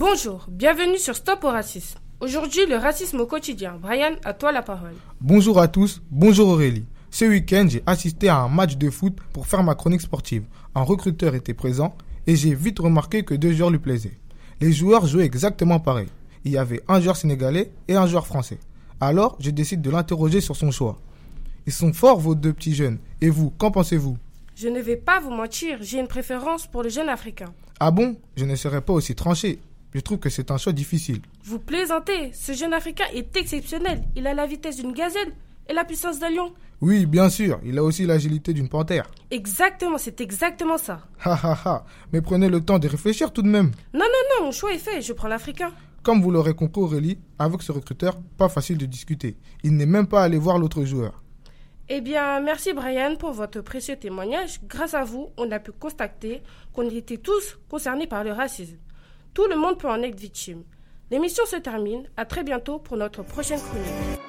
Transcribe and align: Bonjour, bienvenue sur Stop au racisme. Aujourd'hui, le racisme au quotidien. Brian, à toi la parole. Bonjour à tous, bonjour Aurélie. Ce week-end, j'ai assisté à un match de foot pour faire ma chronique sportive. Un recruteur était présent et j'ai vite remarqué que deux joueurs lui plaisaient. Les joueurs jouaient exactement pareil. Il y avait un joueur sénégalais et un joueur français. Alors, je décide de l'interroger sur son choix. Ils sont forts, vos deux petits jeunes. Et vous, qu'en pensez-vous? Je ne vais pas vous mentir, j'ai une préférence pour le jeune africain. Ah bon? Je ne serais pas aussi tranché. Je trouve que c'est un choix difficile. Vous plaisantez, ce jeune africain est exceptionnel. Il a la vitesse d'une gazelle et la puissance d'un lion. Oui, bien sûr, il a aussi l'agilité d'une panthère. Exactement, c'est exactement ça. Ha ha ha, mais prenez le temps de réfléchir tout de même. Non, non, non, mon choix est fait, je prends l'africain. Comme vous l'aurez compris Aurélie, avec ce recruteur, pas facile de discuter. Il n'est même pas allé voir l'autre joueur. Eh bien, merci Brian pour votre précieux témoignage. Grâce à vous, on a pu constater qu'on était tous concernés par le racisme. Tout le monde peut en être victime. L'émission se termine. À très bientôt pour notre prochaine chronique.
Bonjour, 0.00 0.46
bienvenue 0.48 0.96
sur 0.96 1.14
Stop 1.14 1.44
au 1.44 1.48
racisme. 1.48 1.98
Aujourd'hui, 2.20 2.64
le 2.64 2.76
racisme 2.76 3.20
au 3.20 3.26
quotidien. 3.26 3.76
Brian, 3.78 4.14
à 4.24 4.32
toi 4.32 4.50
la 4.50 4.62
parole. 4.62 4.94
Bonjour 5.20 5.60
à 5.60 5.68
tous, 5.68 6.00
bonjour 6.10 6.48
Aurélie. 6.48 6.86
Ce 7.10 7.26
week-end, 7.26 7.66
j'ai 7.68 7.82
assisté 7.84 8.30
à 8.30 8.38
un 8.38 8.48
match 8.48 8.78
de 8.78 8.88
foot 8.88 9.18
pour 9.34 9.46
faire 9.46 9.62
ma 9.62 9.74
chronique 9.74 10.00
sportive. 10.00 10.44
Un 10.74 10.84
recruteur 10.84 11.34
était 11.34 11.52
présent 11.52 11.94
et 12.26 12.34
j'ai 12.34 12.54
vite 12.54 12.78
remarqué 12.78 13.24
que 13.24 13.34
deux 13.34 13.52
joueurs 13.52 13.68
lui 13.68 13.78
plaisaient. 13.78 14.16
Les 14.62 14.72
joueurs 14.72 15.06
jouaient 15.06 15.26
exactement 15.26 15.80
pareil. 15.80 16.08
Il 16.46 16.52
y 16.52 16.56
avait 16.56 16.80
un 16.88 16.98
joueur 16.98 17.16
sénégalais 17.16 17.70
et 17.86 17.96
un 17.96 18.06
joueur 18.06 18.26
français. 18.26 18.58
Alors, 19.02 19.36
je 19.38 19.50
décide 19.50 19.82
de 19.82 19.90
l'interroger 19.90 20.40
sur 20.40 20.56
son 20.56 20.70
choix. 20.70 20.96
Ils 21.66 21.74
sont 21.74 21.92
forts, 21.92 22.20
vos 22.20 22.34
deux 22.34 22.54
petits 22.54 22.74
jeunes. 22.74 23.00
Et 23.20 23.28
vous, 23.28 23.50
qu'en 23.50 23.70
pensez-vous? 23.70 24.16
Je 24.56 24.68
ne 24.68 24.80
vais 24.80 24.96
pas 24.96 25.20
vous 25.20 25.30
mentir, 25.30 25.76
j'ai 25.82 26.00
une 26.00 26.08
préférence 26.08 26.66
pour 26.66 26.82
le 26.82 26.88
jeune 26.88 27.10
africain. 27.10 27.52
Ah 27.78 27.90
bon? 27.90 28.16
Je 28.36 28.46
ne 28.46 28.56
serais 28.56 28.80
pas 28.80 28.94
aussi 28.94 29.14
tranché. 29.14 29.58
Je 29.92 30.00
trouve 30.00 30.18
que 30.18 30.30
c'est 30.30 30.50
un 30.50 30.56
choix 30.56 30.72
difficile. 30.72 31.20
Vous 31.44 31.58
plaisantez, 31.58 32.32
ce 32.32 32.52
jeune 32.52 32.72
africain 32.72 33.06
est 33.12 33.36
exceptionnel. 33.36 34.04
Il 34.14 34.26
a 34.26 34.34
la 34.34 34.46
vitesse 34.46 34.76
d'une 34.76 34.92
gazelle 34.92 35.34
et 35.68 35.72
la 35.72 35.84
puissance 35.84 36.18
d'un 36.18 36.30
lion. 36.30 36.52
Oui, 36.80 37.06
bien 37.06 37.28
sûr, 37.28 37.60
il 37.64 37.76
a 37.76 37.82
aussi 37.82 38.06
l'agilité 38.06 38.52
d'une 38.54 38.68
panthère. 38.68 39.10
Exactement, 39.30 39.98
c'est 39.98 40.20
exactement 40.20 40.78
ça. 40.78 41.06
Ha 41.24 41.38
ha 41.42 41.58
ha, 41.64 41.84
mais 42.12 42.22
prenez 42.22 42.48
le 42.48 42.60
temps 42.60 42.78
de 42.78 42.88
réfléchir 42.88 43.32
tout 43.32 43.42
de 43.42 43.48
même. 43.48 43.72
Non, 43.92 44.00
non, 44.00 44.38
non, 44.38 44.46
mon 44.46 44.52
choix 44.52 44.72
est 44.72 44.78
fait, 44.78 45.02
je 45.02 45.12
prends 45.12 45.28
l'africain. 45.28 45.72
Comme 46.02 46.22
vous 46.22 46.30
l'aurez 46.30 46.54
compris 46.54 46.80
Aurélie, 46.80 47.18
avec 47.38 47.60
ce 47.62 47.72
recruteur, 47.72 48.16
pas 48.38 48.48
facile 48.48 48.78
de 48.78 48.86
discuter. 48.86 49.36
Il 49.62 49.76
n'est 49.76 49.86
même 49.86 50.06
pas 50.06 50.22
allé 50.22 50.38
voir 50.38 50.58
l'autre 50.58 50.84
joueur. 50.84 51.22
Eh 51.90 52.00
bien, 52.00 52.40
merci 52.40 52.72
Brian 52.72 53.16
pour 53.16 53.32
votre 53.32 53.60
précieux 53.60 53.96
témoignage. 53.96 54.60
Grâce 54.64 54.94
à 54.94 55.04
vous, 55.04 55.28
on 55.36 55.50
a 55.50 55.58
pu 55.58 55.72
constater 55.72 56.40
qu'on 56.72 56.88
était 56.88 57.18
tous 57.18 57.58
concernés 57.68 58.06
par 58.06 58.24
le 58.24 58.32
racisme. 58.32 58.76
Tout 59.34 59.46
le 59.46 59.56
monde 59.56 59.78
peut 59.78 59.88
en 59.88 60.02
être 60.02 60.18
victime. 60.18 60.64
L'émission 61.10 61.44
se 61.46 61.56
termine. 61.56 62.08
À 62.16 62.24
très 62.24 62.42
bientôt 62.42 62.78
pour 62.78 62.96
notre 62.96 63.22
prochaine 63.22 63.60
chronique. 63.60 64.20